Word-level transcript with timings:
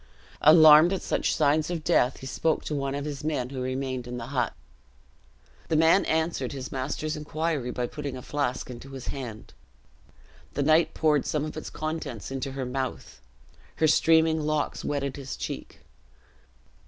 Alarmed 0.41 0.91
at 0.93 1.03
such 1.03 1.35
signs 1.35 1.69
of 1.69 1.83
death, 1.83 2.21
he 2.21 2.25
spoke 2.25 2.63
to 2.65 2.73
one 2.73 2.95
of 2.95 3.05
his 3.05 3.23
men 3.23 3.51
who 3.51 3.61
remained 3.61 4.07
in 4.07 4.17
the 4.17 4.25
hut. 4.33 4.55
The 5.67 5.75
man 5.75 6.05
answered 6.05 6.53
his 6.53 6.71
master's 6.71 7.15
inquiry 7.15 7.69
by 7.69 7.85
putting 7.85 8.17
a 8.17 8.23
flash 8.23 8.65
into 8.65 8.93
his 8.93 9.09
hand. 9.09 9.53
The 10.55 10.63
knight 10.63 10.95
poured 10.95 11.27
some 11.27 11.45
of 11.45 11.55
its 11.55 11.69
contents 11.69 12.31
into 12.31 12.53
her 12.53 12.65
mouth. 12.65 13.21
Her 13.75 13.85
streaming 13.87 14.41
locks 14.41 14.83
wetted 14.83 15.17
his 15.17 15.37
cheek. 15.37 15.81